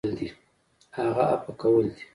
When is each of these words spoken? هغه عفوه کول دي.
هغه 0.97 1.23
عفوه 1.31 1.53
کول 1.61 1.85
دي. 1.95 2.03